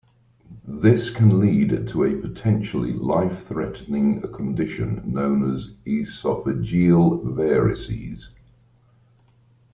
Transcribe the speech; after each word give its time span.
This 0.67 1.11
can 1.11 1.39
lead 1.39 1.87
to 1.89 2.05
a 2.05 2.15
potentially 2.15 2.91
life-threatening 2.91 4.23
condition 4.33 5.03
known 5.05 5.51
as 5.51 5.75
esophageal 5.85 7.21
varices. 7.23 8.29